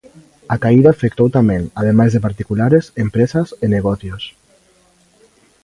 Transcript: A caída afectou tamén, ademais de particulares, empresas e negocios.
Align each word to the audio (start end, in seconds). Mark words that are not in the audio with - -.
A 0.53 0.55
caída 0.63 0.89
afectou 0.91 1.27
tamén, 1.37 1.61
ademais 1.81 2.11
de 2.13 2.23
particulares, 2.27 2.85
empresas 3.05 3.47
e 3.63 3.65
negocios. 3.75 4.23